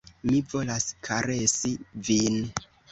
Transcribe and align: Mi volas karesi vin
Mi 0.29 0.39
volas 0.53 0.87
karesi 1.09 1.77
vin 2.11 2.45